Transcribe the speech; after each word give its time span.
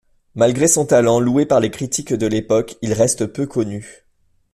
Malgré 0.33 0.67
son 0.67 0.87
talent 0.87 1.19
loué 1.19 1.45
par 1.45 1.59
les 1.59 1.69
critiques 1.69 2.11
de 2.15 2.25
l'époque, 2.25 2.75
il 2.81 2.91
reste 2.91 3.27
peu 3.27 3.45
connu. 3.45 4.03